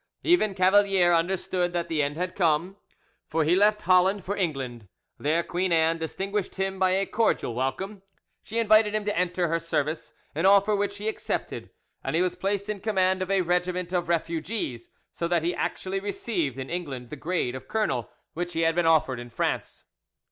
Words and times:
Even 0.23 0.55
Cavalier 0.55 1.13
understood 1.13 1.73
that 1.73 1.87
the 1.87 2.01
end 2.01 2.17
had 2.17 2.33
come, 2.35 2.75
for 3.27 3.43
he 3.43 3.55
left 3.55 3.83
Holland 3.83 4.23
for 4.25 4.35
England. 4.35 4.87
There 5.19 5.43
Queen 5.43 5.71
Anne 5.71 5.99
distinguished 5.99 6.55
him 6.55 6.79
by 6.79 6.89
a 6.93 7.05
cordial 7.05 7.53
welcome; 7.53 8.01
she 8.41 8.57
invited 8.57 8.95
him 8.95 9.05
to 9.05 9.15
enter 9.15 9.47
her 9.47 9.59
service, 9.59 10.15
an 10.33 10.47
offer 10.47 10.75
which 10.75 10.97
he 10.97 11.07
accepted, 11.07 11.69
and 12.03 12.15
he 12.15 12.23
was 12.23 12.35
placed 12.35 12.67
in 12.67 12.79
command 12.79 13.21
of 13.21 13.29
a 13.29 13.41
regiment 13.41 13.93
of 13.93 14.09
refugees; 14.09 14.89
so 15.11 15.27
that 15.27 15.43
he 15.43 15.53
actually 15.53 15.99
received 15.99 16.57
in 16.57 16.67
England 16.71 17.11
the 17.11 17.15
grade 17.15 17.53
of 17.53 17.67
colonel, 17.67 18.09
which 18.33 18.53
he 18.53 18.61
had 18.61 18.73
been 18.73 18.87
offered 18.87 19.19
in 19.19 19.29
France. 19.29 19.83